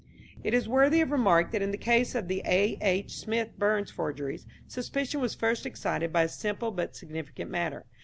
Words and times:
It 0.43 0.55
is 0.55 0.67
worthy 0.67 0.99
of 1.01 1.11
remark 1.11 1.51
that 1.51 1.61
in 1.61 1.69
the 1.69 1.77
case 1.77 2.15
of 2.15 2.27
the 2.27 2.41
A. 2.43 2.75
H. 2.81 3.17
Smith 3.19 3.49
Burns 3.59 3.91
forgeries, 3.91 4.47
suspicion 4.67 5.21
was 5.21 5.35
first 5.35 5.63
excited 5.63 6.11
by 6.11 6.23
a 6.23 6.27
simple 6.27 6.71
but 6.71 6.95
significant 6.95 7.51
matter. 7.51 7.85